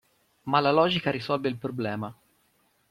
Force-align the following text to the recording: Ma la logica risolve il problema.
Ma 0.45 0.59
la 0.59 0.71
logica 0.71 1.11
risolve 1.11 1.47
il 1.47 1.59
problema. 1.59 2.11